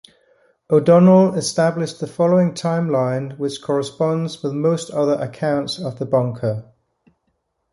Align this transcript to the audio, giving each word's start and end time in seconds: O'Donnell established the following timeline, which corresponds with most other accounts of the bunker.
O'Donnell 0.71 1.35
established 1.35 1.99
the 1.99 2.07
following 2.07 2.53
timeline, 2.55 3.37
which 3.37 3.61
corresponds 3.61 4.41
with 4.41 4.51
most 4.51 4.89
other 4.89 5.13
accounts 5.13 5.77
of 5.77 5.99
the 5.99 6.07
bunker. 6.07 6.65